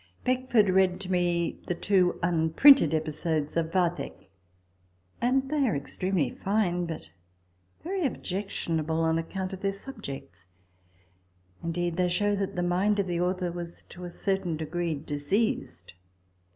Beckford 0.23 0.67
read 0.69 0.99
to 1.01 1.11
me 1.11 1.59
the 1.67 1.75
two 1.75 2.17
unprinted 2.23 2.91
episodes 2.91 3.53
to" 3.53 3.63
Vathek"; 3.63 4.31
and 5.21 5.47
they 5.47 5.67
are 5.67 5.75
extremely 5.75 6.31
fine, 6.31 6.87
but 6.87 7.11
very 7.83 8.03
objectionable 8.03 9.01
on 9.01 9.19
account 9.19 9.53
of 9.53 9.61
their 9.61 9.71
subjects. 9.71 10.47
Indeed, 11.63 11.97
they 11.97 12.09
show 12.09 12.35
that 12.35 12.55
the 12.55 12.63
mind 12.63 12.97
of 12.97 13.05
the 13.05 13.21
author 13.21 13.51
was 13.51 13.83
to 13.89 14.03
a 14.03 14.09
certain 14.09 14.57
degree 14.57 14.95
diseased. 14.95 15.93